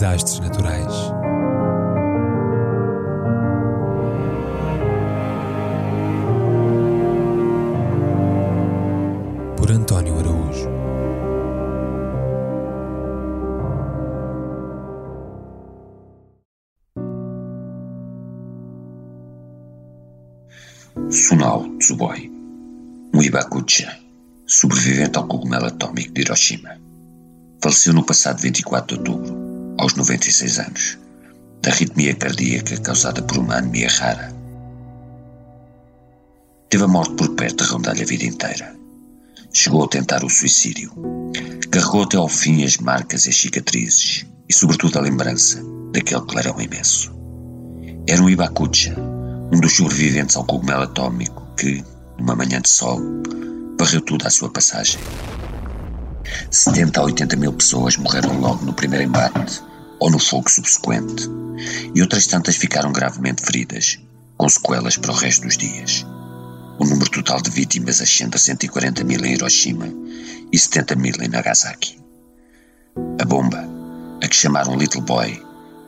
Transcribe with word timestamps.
desastres 0.00 0.40
naturais. 0.40 0.94
Por 9.58 9.70
António 9.70 10.18
Araújo. 10.18 10.70
Sunao 21.10 21.76
Tsuboi, 21.78 22.32
um 23.12 23.22
Ibakucha, 23.22 23.98
sobrevivente 24.46 25.18
ao 25.18 25.26
cogumelo 25.26 25.66
atômico 25.66 26.14
de 26.14 26.22
Hiroshima. 26.22 26.80
Faleceu 27.62 27.92
no 27.92 28.02
passado 28.02 28.40
24 28.40 28.96
de 28.96 29.10
outubro, 29.10 29.39
aos 29.80 29.94
96 29.94 30.58
anos, 30.58 30.98
da 31.62 31.70
arritmia 31.70 32.14
cardíaca 32.14 32.76
causada 32.80 33.22
por 33.22 33.38
uma 33.38 33.56
anemia 33.56 33.88
rara. 33.88 34.30
Teve 36.68 36.84
a 36.84 36.88
morte 36.88 37.14
por 37.14 37.30
perto 37.30 37.64
de 37.64 37.70
rondar-lhe 37.70 38.02
a 38.02 38.06
vida 38.06 38.24
inteira. 38.24 38.76
Chegou 39.52 39.84
a 39.84 39.88
tentar 39.88 40.22
o 40.22 40.28
suicídio. 40.28 40.92
Carregou 41.70 42.02
até 42.02 42.18
ao 42.18 42.28
fim 42.28 42.62
as 42.62 42.76
marcas 42.76 43.24
e 43.24 43.30
as 43.30 43.36
cicatrizes, 43.36 44.26
e 44.48 44.52
sobretudo 44.52 44.98
a 44.98 45.02
lembrança 45.02 45.62
daquele 45.92 46.20
clarão 46.26 46.60
imenso. 46.60 47.10
Era 48.06 48.22
um 48.22 48.28
Ibakucha, 48.28 48.94
um 49.52 49.60
dos 49.60 49.76
sobreviventes 49.76 50.36
ao 50.36 50.44
cogumelo 50.44 50.82
atômico 50.82 51.42
que, 51.56 51.82
numa 52.18 52.36
manhã 52.36 52.60
de 52.60 52.68
sol, 52.68 53.00
varreu 53.78 54.00
tudo 54.02 54.26
à 54.26 54.30
sua 54.30 54.50
passagem. 54.50 55.00
70 56.50 57.00
a 57.00 57.04
80 57.04 57.36
mil 57.36 57.52
pessoas 57.52 57.96
morreram 57.96 58.38
logo 58.40 58.64
no 58.64 58.72
primeiro 58.72 59.04
embate 59.04 59.62
ou 60.00 60.10
no 60.10 60.18
fogo 60.18 60.50
subsequente, 60.50 61.28
e 61.94 62.00
outras 62.00 62.26
tantas 62.26 62.56
ficaram 62.56 62.90
gravemente 62.90 63.42
feridas, 63.42 63.98
com 64.36 64.48
sequelas 64.48 64.96
para 64.96 65.12
o 65.12 65.14
resto 65.14 65.46
dos 65.46 65.56
dias. 65.56 66.06
O 66.78 66.84
número 66.84 67.10
total 67.10 67.42
de 67.42 67.50
vítimas 67.50 68.00
ascende 68.00 68.36
a 68.36 68.38
140 68.38 69.04
mil 69.04 69.22
em 69.24 69.34
Hiroshima 69.34 69.86
e 70.50 70.58
70 70.58 70.96
mil 70.96 71.14
em 71.20 71.28
Nagasaki. 71.28 71.98
A 73.20 73.24
bomba, 73.26 73.68
a 74.22 74.26
que 74.26 74.34
chamaram 74.34 74.76
Little 74.76 75.02
Boy, 75.02 75.42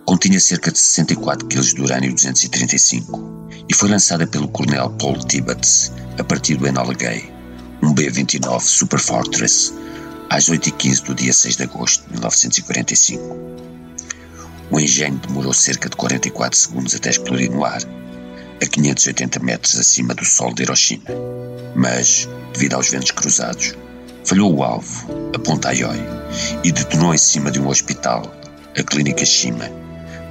continha 0.04 0.38
cerca 0.38 0.70
de 0.70 0.78
64 0.78 1.46
kg 1.48 1.62
de 1.62 1.80
urânio 1.80 2.12
235 2.12 3.48
e 3.68 3.74
foi 3.74 3.88
lançada 3.88 4.27
pelo 4.27 4.48
coronel 4.48 4.90
Paul 4.98 5.18
Tibbets 5.18 5.90
a 6.18 6.24
partir 6.24 6.56
do 6.56 6.66
Enola 6.66 6.92
Gay, 6.92 7.32
um 7.82 7.94
B-29 7.94 8.60
Super 8.60 9.00
Fortress, 9.00 9.72
às 10.33 10.48
8h15 10.48 11.02
do 11.02 11.14
dia 11.14 11.33
6 11.33 11.56
de 11.58 11.64
agosto 11.64 12.05
de 12.06 12.12
1945. 12.12 13.22
O 14.70 14.80
engenho 14.80 15.19
demorou 15.19 15.52
cerca 15.52 15.91
de 15.91 15.97
44 15.97 16.58
segundos 16.58 16.94
até 16.94 17.11
explodir 17.11 17.50
no 17.50 17.62
ar, 17.66 17.83
a 18.62 18.66
580 18.66 19.41
metros 19.41 19.78
acima 19.78 20.14
do 20.14 20.24
solo 20.24 20.55
de 20.55 20.62
Hiroshima, 20.62 21.05
mas, 21.77 22.27
devido 22.55 22.74
aos 22.74 22.89
ventos 22.89 23.11
cruzados, 23.11 23.74
falhou 24.24 24.55
o 24.55 24.62
alvo, 24.62 25.06
a 25.34 25.39
Ponta 25.39 25.69
Aioi, 25.69 26.00
e 26.64 26.72
detonou 26.72 27.12
em 27.12 27.19
cima 27.19 27.50
de 27.50 27.61
um 27.61 27.69
hospital, 27.69 28.22
a 28.74 28.83
Clínica 28.83 29.27
Shima, 29.27 29.70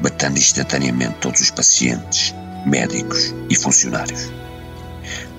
batendo 0.01 0.39
instantaneamente 0.39 1.19
todos 1.21 1.41
os 1.41 1.51
pacientes, 1.51 2.33
médicos 2.65 3.35
e 3.51 3.55
funcionários. 3.55 4.31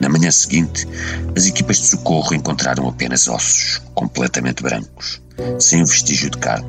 Na 0.00 0.08
manhã 0.08 0.30
seguinte, 0.30 0.86
as 1.36 1.46
equipas 1.46 1.78
de 1.78 1.86
socorro 1.88 2.34
encontraram 2.34 2.88
apenas 2.88 3.28
ossos, 3.28 3.80
completamente 3.94 4.62
brancos, 4.62 5.20
sem 5.58 5.84
vestígio 5.84 6.30
de 6.30 6.38
carne. 6.38 6.68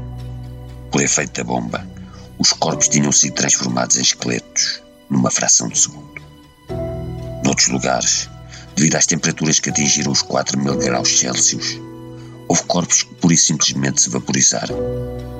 Por 0.91 1.01
efeito 1.01 1.33
da 1.33 1.43
bomba, 1.43 1.87
os 2.37 2.53
corpos 2.53 2.87
tinham 2.87 3.11
sido 3.11 3.33
transformados 3.33 3.97
em 3.97 4.01
esqueletos 4.01 4.81
numa 5.09 5.31
fração 5.31 5.67
de 5.67 5.79
segundo. 5.79 6.21
Noutros 7.43 7.69
lugares, 7.69 8.29
devido 8.75 8.95
às 8.95 9.05
temperaturas 9.05 9.59
que 9.59 9.69
atingiram 9.69 10.11
os 10.11 10.21
4 10.21 10.57
mil 10.59 10.77
graus 10.77 11.19
Celsius, 11.19 11.79
houve 12.47 12.63
corpos 12.63 13.03
que 13.03 13.13
pura 13.15 13.33
e 13.33 13.37
simplesmente 13.37 14.01
se 14.01 14.09
vaporizaram, 14.09 14.75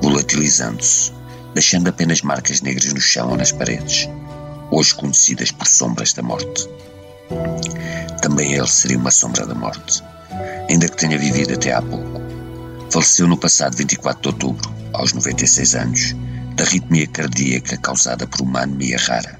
volatilizando-se, 0.02 1.12
deixando 1.54 1.88
apenas 1.88 2.22
marcas 2.22 2.60
negras 2.60 2.92
no 2.92 3.00
chão 3.00 3.30
ou 3.30 3.36
nas 3.36 3.52
paredes, 3.52 4.08
hoje 4.70 4.94
conhecidas 4.94 5.50
por 5.50 5.66
sombras 5.66 6.12
da 6.12 6.22
morte. 6.22 6.68
Também 8.22 8.54
ele 8.54 8.66
seria 8.66 8.98
uma 8.98 9.10
sombra 9.10 9.46
da 9.46 9.54
morte, 9.54 10.02
ainda 10.68 10.88
que 10.88 10.96
tenha 10.96 11.18
vivido 11.18 11.54
até 11.54 11.72
há 11.72 11.82
pouco. 11.82 12.20
Faleceu 12.90 13.26
no 13.26 13.36
passado 13.36 13.76
24 13.76 14.20
de 14.20 14.28
outubro, 14.28 14.74
aos 14.92 15.12
96 15.12 15.74
anos, 15.74 16.14
da 16.54 16.64
arritmia 16.64 17.06
cardíaca 17.06 17.76
causada 17.76 18.26
por 18.26 18.42
uma 18.42 18.62
anemia 18.62 18.96
rara. 18.98 19.38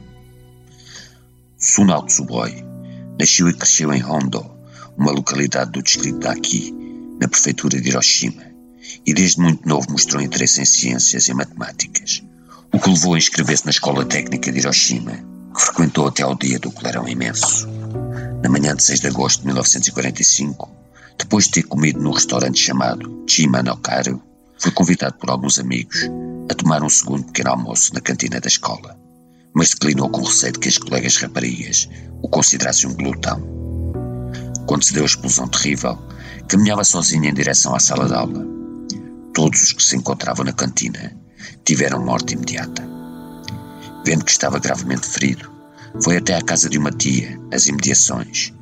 Sunao 1.56 2.04
Tsuboi 2.04 2.64
nasceu 3.18 3.48
e 3.48 3.54
cresceu 3.54 3.92
em 3.92 4.04
Hondo, 4.04 4.44
uma 4.96 5.12
localidade 5.12 5.70
do 5.70 5.82
distrito 5.82 6.18
de 6.18 6.26
Aki, 6.26 6.74
na 7.20 7.28
prefeitura 7.28 7.80
de 7.80 7.88
Hiroshima, 7.88 8.42
e 9.06 9.14
desde 9.14 9.40
muito 9.40 9.66
novo 9.68 9.90
mostrou 9.90 10.22
interesse 10.22 10.60
em 10.60 10.64
ciências 10.64 11.28
e 11.28 11.34
matemáticas, 11.34 12.22
o 12.72 12.78
que 12.78 12.90
levou 12.90 13.14
a 13.14 13.18
inscrever-se 13.18 13.64
na 13.64 13.70
Escola 13.70 14.04
Técnica 14.04 14.50
de 14.50 14.58
Hiroshima, 14.58 15.12
que 15.54 15.62
frequentou 15.62 16.08
até 16.08 16.22
ao 16.24 16.34
dia 16.34 16.58
do 16.58 16.70
clarão 16.72 17.06
imenso. 17.06 17.68
Na 18.42 18.48
manhã 18.50 18.74
de 18.74 18.82
6 18.82 19.00
de 19.00 19.06
agosto 19.06 19.40
de 19.40 19.46
1945, 19.46 20.68
depois 21.18 21.44
de 21.44 21.52
ter 21.52 21.62
comido 21.62 22.00
num 22.00 22.10
restaurante 22.10 22.58
chamado 22.58 23.24
Chima 23.28 23.62
no 23.62 23.76
Karu, 23.76 24.20
foi 24.58 24.72
convidado 24.72 25.14
por 25.14 25.30
alguns 25.30 25.58
amigos 25.58 26.10
a 26.50 26.54
tomar 26.54 26.82
um 26.82 26.88
segundo 26.88 27.24
pequeno 27.26 27.50
almoço 27.50 27.94
na 27.94 28.00
cantina 28.00 28.40
da 28.40 28.48
escola, 28.48 28.98
mas 29.54 29.70
declinou 29.70 30.08
com 30.08 30.22
receio 30.22 30.52
de 30.52 30.58
que 30.58 30.68
as 30.68 30.78
colegas 30.78 31.16
raparigas 31.16 31.88
o 32.20 32.28
considerassem 32.28 32.90
um 32.90 32.94
glutão. 32.94 33.40
Quando 34.66 34.82
se 34.82 34.92
deu 34.92 35.04
a 35.04 35.06
explosão 35.06 35.46
terrível, 35.46 35.96
caminhava 36.48 36.82
sozinho 36.82 37.26
em 37.26 37.34
direção 37.34 37.74
à 37.74 37.78
sala 37.78 38.06
de 38.06 38.14
aula. 38.14 38.44
Todos 39.32 39.62
os 39.62 39.72
que 39.72 39.82
se 39.82 39.96
encontravam 39.96 40.44
na 40.44 40.52
cantina 40.52 41.14
tiveram 41.64 42.04
morte 42.04 42.34
imediata. 42.34 42.93
Vendo 44.04 44.24
que 44.24 44.30
estava 44.30 44.58
gravemente 44.58 45.06
ferido, 45.06 45.50
foi 46.02 46.16
até 46.16 46.34
à 46.34 46.42
casa 46.42 46.68
de 46.68 46.78
uma 46.78 46.90
tia, 46.90 47.40
nas 47.50 47.66
imediações, 47.66 48.52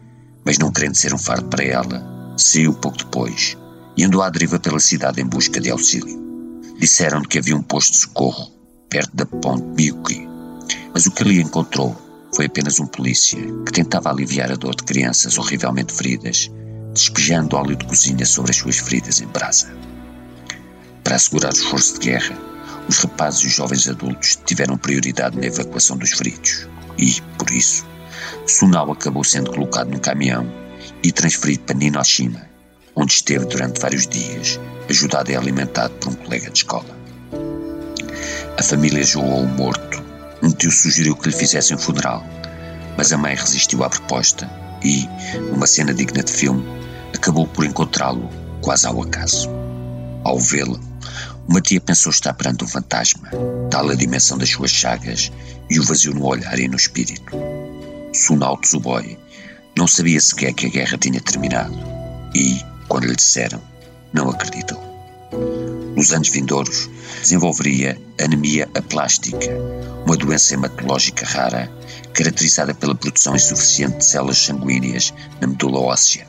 mas 0.44 0.58
não 0.58 0.70
querendo 0.70 0.94
ser 0.94 1.12
um 1.12 1.19
fardo 1.19 1.48
para 1.48 1.64
ela, 1.64 2.34
saiu 2.36 2.72
pouco 2.75 2.98
depois 2.98 3.56
e 3.97 4.04
andou 4.04 4.22
à 4.22 4.31
deriva 4.31 4.58
pela 4.58 4.78
cidade 4.78 5.20
em 5.20 5.26
busca 5.26 5.60
de 5.60 5.70
auxílio. 5.70 6.20
Disseram-lhe 6.78 7.26
que 7.26 7.38
havia 7.38 7.56
um 7.56 7.62
posto 7.62 7.92
de 7.92 7.98
socorro 7.98 8.52
perto 8.88 9.16
da 9.16 9.26
ponte 9.26 9.64
Miyuki, 9.64 10.28
mas 10.92 11.06
o 11.06 11.10
que 11.10 11.22
ali 11.22 11.41
encontrou 11.41 11.97
foi 12.34 12.47
apenas 12.47 12.78
um 12.81 12.86
polícia 12.86 13.38
que 13.66 13.72
tentava 13.72 14.10
aliviar 14.10 14.50
a 14.50 14.56
dor 14.56 14.75
de 14.75 14.84
crianças 14.84 15.38
horrivelmente 15.38 15.92
feridas, 15.92 16.50
despejando 16.92 17.56
óleo 17.56 17.76
de 17.76 17.86
cozinha 17.86 18.25
sobre 18.25 18.50
as 18.50 18.58
suas 18.58 18.78
feridas 18.78 19.20
em 19.20 19.26
brasa. 19.26 19.75
Para 21.02 21.16
assegurar 21.16 21.52
o 21.52 21.56
esforço 21.56 21.94
de 21.94 22.10
guerra, 22.10 22.51
os 22.88 22.98
rapazes 22.98 23.43
e 23.43 23.47
os 23.47 23.54
jovens 23.54 23.88
adultos 23.88 24.38
tiveram 24.44 24.76
prioridade 24.76 25.38
na 25.38 25.47
evacuação 25.47 25.97
dos 25.97 26.12
feridos 26.12 26.69
e, 26.98 27.20
por 27.38 27.50
isso, 27.50 27.87
Sunao 28.47 28.93
acabou 28.93 29.25
sendo 29.25 29.50
colocado 29.50 29.91
num 29.91 29.98
caminhão 29.98 30.47
e 31.03 31.12
transferido 31.12 31.62
para 31.65 31.76
Ninoshima, 31.76 32.43
onde 32.94 33.12
esteve 33.12 33.47
durante 33.47 33.81
vários 33.81 34.06
dias, 34.06 34.60
ajudado 34.88 35.31
e 35.31 35.37
alimentado 35.37 35.94
por 35.94 36.12
um 36.12 36.16
colega 36.16 36.50
de 36.50 36.59
escola. 36.59 37.03
A 38.59 38.62
família 38.62 39.03
julgou 39.03 39.43
o 39.43 39.49
morto. 39.49 40.03
Um 40.43 40.50
tio 40.50 40.70
sugeriu 40.70 41.16
que 41.16 41.28
lhe 41.28 41.34
fizessem 41.34 41.76
um 41.76 41.81
funeral, 41.81 42.25
mas 42.97 43.12
a 43.12 43.19
mãe 43.19 43.34
resistiu 43.34 43.82
à 43.84 43.88
proposta 43.88 44.50
e, 44.82 45.09
numa 45.50 45.66
cena 45.66 45.94
digna 45.94 46.22
de 46.22 46.32
filme, 46.32 46.64
acabou 47.14 47.46
por 47.46 47.64
encontrá-lo 47.64 48.29
quase 48.61 48.87
ao 48.87 49.02
acaso. 49.02 49.49
Ao 50.25 50.38
vê-lo, 50.38 50.79
uma 51.49 51.61
tia 51.61 51.81
pensou 51.81 52.11
estar 52.11 52.33
perante 52.35 52.65
um 52.65 52.69
fantasma, 52.69 53.29
tal 53.71 53.89
a 53.89 53.94
dimensão 53.94 54.39
das 54.39 54.50
suas 54.50 54.71
chagas 54.71 55.31
e 55.69 55.79
o 55.79 55.85
vazio 55.85 56.15
no 56.15 56.25
olhar 56.27 56.59
e 56.59 56.69
no 56.69 56.77
espírito. 56.77 57.33
Sunao 58.15 58.56
Tsuboi 58.59 59.19
não 59.77 59.87
sabia 59.87 60.21
sequer 60.21 60.53
que 60.53 60.67
a 60.67 60.71
guerra 60.71 60.99
tinha 60.99 61.21
terminado 61.21 61.77
e, 62.35 62.61
quando 62.89 63.06
lhe 63.06 63.17
disseram, 63.17 63.61
não 64.12 64.29
acreditou. 64.29 64.81
Nos 65.97 66.12
anos 66.12 66.29
vindouros, 66.29 66.89
desenvolveria 67.21 68.00
anemia 68.21 68.69
aplástica, 68.75 69.47
uma 70.06 70.17
doença 70.17 70.55
hematológica 70.55 71.27
rara 71.27 71.71
caracterizada 72.12 72.75
pela 72.75 72.94
produção 72.94 73.35
insuficiente 73.35 73.99
de 73.99 74.05
células 74.05 74.39
sanguíneas 74.39 75.12
na 75.41 75.47
medula 75.47 75.81
óssea, 75.81 76.27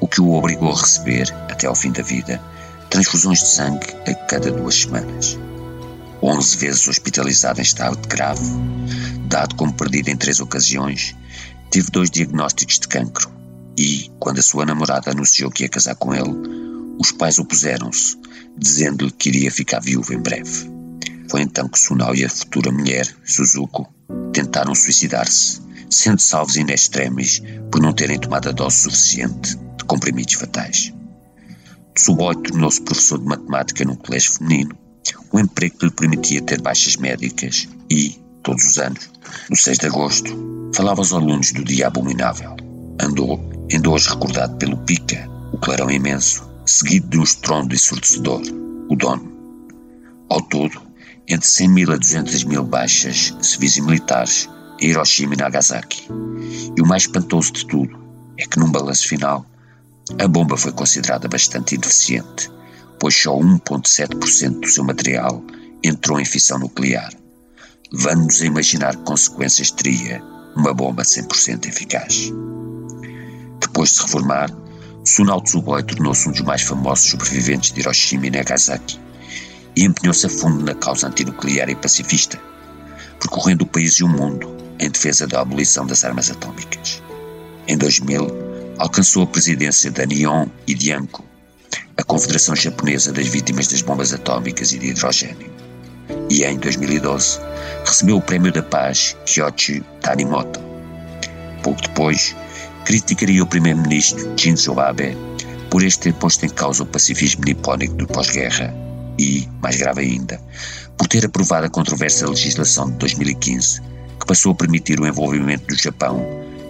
o 0.00 0.08
que 0.08 0.20
o 0.20 0.32
obrigou 0.32 0.72
a 0.72 0.80
receber, 0.80 1.32
até 1.50 1.66
ao 1.66 1.74
fim 1.74 1.92
da 1.92 2.02
vida, 2.02 2.42
transfusões 2.92 3.38
de 3.38 3.48
sangue 3.48 3.86
a 4.06 4.14
cada 4.26 4.52
duas 4.52 4.74
semanas. 4.74 5.38
Onze 6.22 6.58
vezes 6.58 6.86
hospitalizado 6.86 7.58
em 7.58 7.62
estado 7.62 8.06
grave, 8.06 8.44
dado 9.28 9.54
como 9.54 9.72
perdido 9.72 10.10
em 10.10 10.16
três 10.16 10.40
ocasiões, 10.40 11.16
teve 11.70 11.90
dois 11.90 12.10
diagnósticos 12.10 12.78
de 12.78 12.88
cancro 12.88 13.32
e, 13.78 14.10
quando 14.20 14.40
a 14.40 14.42
sua 14.42 14.66
namorada 14.66 15.10
anunciou 15.10 15.50
que 15.50 15.62
ia 15.62 15.70
casar 15.70 15.94
com 15.94 16.14
ele, 16.14 16.34
os 16.98 17.10
pais 17.10 17.38
opuseram-se, 17.38 18.18
dizendo-lhe 18.58 19.10
que 19.10 19.30
iria 19.30 19.50
ficar 19.50 19.80
viúvo 19.80 20.12
em 20.12 20.20
breve. 20.20 20.70
Foi 21.30 21.40
então 21.40 21.68
que 21.68 21.80
Sunal 21.80 22.14
e 22.14 22.26
a 22.26 22.28
futura 22.28 22.70
mulher, 22.70 23.08
Suzuko, 23.24 23.90
tentaram 24.34 24.74
suicidar-se, 24.74 25.62
sendo 25.88 26.20
salvos 26.20 26.56
in 26.56 26.66
extremis 26.70 27.40
por 27.70 27.80
não 27.80 27.94
terem 27.94 28.18
tomado 28.18 28.50
a 28.50 28.52
dose 28.52 28.80
suficiente 28.80 29.56
de 29.56 29.84
comprimidos 29.86 30.34
fatais. 30.34 30.92
Tsuboi 31.94 32.34
tornou-se 32.36 32.80
professor 32.80 33.18
de 33.18 33.26
matemática 33.26 33.84
num 33.84 33.96
colégio 33.96 34.32
feminino, 34.34 34.76
um 35.32 35.38
emprego 35.38 35.76
que 35.78 35.86
lhe 35.86 35.92
permitia 35.92 36.42
ter 36.42 36.60
baixas 36.60 36.96
médicas 36.96 37.68
e, 37.90 38.18
todos 38.42 38.64
os 38.64 38.78
anos, 38.78 39.10
no 39.50 39.56
6 39.56 39.78
de 39.78 39.86
agosto, 39.86 40.70
falava 40.74 41.00
aos 41.00 41.12
alunos 41.12 41.52
do 41.52 41.62
dia 41.64 41.86
abominável. 41.86 42.56
Andou, 43.00 43.40
ainda 43.70 43.90
hoje 43.90 44.08
recordado 44.08 44.56
pelo 44.56 44.76
Pica, 44.78 45.28
o 45.52 45.58
clarão 45.58 45.90
imenso, 45.90 46.48
seguido 46.64 47.08
de 47.08 47.18
um 47.18 47.22
estrondo 47.22 47.74
ensurdecedor, 47.74 48.40
o 48.88 48.96
dono. 48.96 49.30
Ao 50.30 50.40
todo, 50.40 50.80
entre 51.28 51.46
100 51.46 51.68
mil 51.68 51.92
a 51.92 51.96
200 51.96 52.44
mil 52.44 52.64
baixas 52.64 53.34
civis 53.42 53.76
e 53.76 53.82
militares 53.82 54.48
em 54.80 54.88
Hiroshima 54.88 55.34
e 55.34 55.36
Nagasaki. 55.36 56.08
E 56.76 56.80
o 56.80 56.86
mais 56.86 57.02
espantoso 57.02 57.52
de 57.52 57.66
tudo 57.66 57.98
é 58.38 58.46
que, 58.46 58.58
num 58.58 58.70
balanço 58.70 59.06
final, 59.06 59.44
a 60.18 60.28
bomba 60.28 60.56
foi 60.56 60.72
considerada 60.72 61.28
bastante 61.28 61.74
ineficiente, 61.74 62.50
pois 62.98 63.14
só 63.14 63.36
1,7% 63.36 64.60
do 64.60 64.68
seu 64.68 64.84
material 64.84 65.42
entrou 65.82 66.20
em 66.20 66.24
fissão 66.24 66.58
nuclear, 66.58 67.12
levando-nos 67.92 68.42
a 68.42 68.46
imaginar 68.46 68.96
que 68.96 69.04
consequências 69.04 69.70
teria 69.70 70.22
uma 70.56 70.74
bomba 70.74 71.02
100% 71.02 71.66
eficaz. 71.66 72.32
Depois 73.60 73.90
de 73.90 73.96
se 73.96 74.02
reformar, 74.02 74.50
Sunao 75.04 75.40
Tsuboi 75.42 75.82
tornou-se 75.82 76.28
um 76.28 76.32
dos 76.32 76.42
mais 76.42 76.62
famosos 76.62 77.10
sobreviventes 77.10 77.72
de 77.72 77.80
Hiroshima 77.80 78.26
e 78.26 78.30
Nagasaki 78.30 79.00
e 79.74 79.84
empenhou-se 79.84 80.26
a 80.26 80.28
fundo 80.28 80.64
na 80.64 80.74
causa 80.74 81.08
antinuclear 81.08 81.68
e 81.68 81.74
pacifista, 81.74 82.38
percorrendo 83.18 83.64
o 83.64 83.66
país 83.66 83.94
e 83.94 84.04
o 84.04 84.08
mundo 84.08 84.56
em 84.78 84.90
defesa 84.90 85.26
da 85.26 85.40
abolição 85.40 85.86
das 85.86 86.04
armas 86.04 86.30
atômicas. 86.30 87.02
Em 87.66 87.76
2000, 87.78 88.41
alcançou 88.78 89.24
a 89.24 89.26
presidência 89.26 89.90
da 89.90 90.06
Nihon 90.06 90.48
Idianko, 90.66 91.24
a 91.96 92.02
Confederação 92.02 92.54
Japonesa 92.56 93.12
das 93.12 93.26
Vítimas 93.28 93.68
das 93.68 93.82
Bombas 93.82 94.12
Atômicas 94.12 94.72
e 94.72 94.78
de 94.78 94.88
Hidrogênio. 94.88 95.52
E 96.30 96.44
em 96.44 96.58
2012, 96.58 97.38
recebeu 97.84 98.16
o 98.16 98.22
Prémio 98.22 98.52
da 98.52 98.62
Paz 98.62 99.16
Kyoichi 99.26 99.82
Tanimoto. 100.00 100.60
Pouco 101.62 101.80
depois, 101.82 102.34
criticaria 102.84 103.42
o 103.42 103.46
primeiro-ministro 103.46 104.32
Shinzo 104.36 104.78
Abe 104.80 105.16
por 105.70 105.82
este 105.82 106.02
ter 106.02 106.14
posto 106.14 106.44
em 106.44 106.50
causa 106.50 106.82
o 106.82 106.86
pacifismo 106.86 107.44
nipónico 107.44 107.94
do 107.94 108.06
pós-guerra 108.06 108.74
e, 109.18 109.48
mais 109.62 109.76
grave 109.76 110.02
ainda, 110.02 110.40
por 110.98 111.06
ter 111.06 111.24
aprovado 111.24 111.66
a 111.66 111.70
controversa 111.70 112.28
legislação 112.28 112.90
de 112.90 112.98
2015 112.98 113.80
que 114.20 114.26
passou 114.26 114.52
a 114.52 114.54
permitir 114.54 115.00
o 115.00 115.06
envolvimento 115.06 115.66
do 115.66 115.74
Japão 115.74 116.24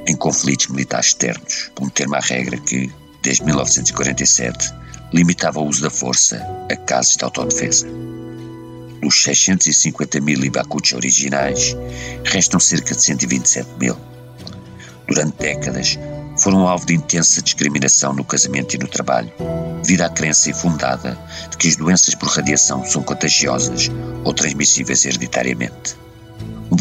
em 0.06 0.16
conflitos 0.16 0.68
militares 0.68 1.08
externos, 1.08 1.70
termo 1.94 2.16
à 2.16 2.20
regra 2.20 2.56
que, 2.58 2.90
desde 3.22 3.44
1947, 3.44 4.72
limitava 5.12 5.60
o 5.60 5.66
uso 5.66 5.82
da 5.82 5.90
força 5.90 6.44
a 6.70 6.76
casos 6.76 7.16
de 7.16 7.24
autodefesa. 7.24 7.86
Dos 9.00 9.22
650 9.22 10.20
mil 10.20 10.44
Ibakuchi 10.44 10.94
originais, 10.94 11.76
restam 12.24 12.60
cerca 12.60 12.94
de 12.94 13.02
127 13.02 13.68
mil. 13.78 13.96
Durante 15.06 15.36
décadas, 15.38 15.98
foram 16.38 16.66
alvo 16.66 16.86
de 16.86 16.94
intensa 16.94 17.42
discriminação 17.42 18.12
no 18.12 18.24
casamento 18.24 18.74
e 18.74 18.78
no 18.78 18.88
trabalho, 18.88 19.32
devido 19.82 20.02
à 20.02 20.08
crença 20.08 20.50
infundada 20.50 21.18
de 21.50 21.56
que 21.56 21.68
as 21.68 21.76
doenças 21.76 22.14
por 22.14 22.28
radiação 22.28 22.84
são 22.84 23.02
contagiosas 23.02 23.90
ou 24.24 24.32
transmissíveis 24.32 25.04
hereditariamente. 25.04 25.96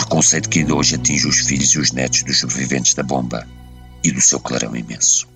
Preconceito 0.01 0.49
que 0.49 0.59
ainda 0.59 0.75
hoje 0.75 0.95
atinge 0.95 1.27
os 1.27 1.41
filhos 1.41 1.69
e 1.69 1.79
os 1.79 1.91
netos 1.91 2.23
dos 2.23 2.39
sobreviventes 2.39 2.95
da 2.95 3.03
bomba 3.03 3.47
e 4.03 4.11
do 4.11 4.19
seu 4.19 4.39
clarão 4.39 4.75
imenso. 4.75 5.30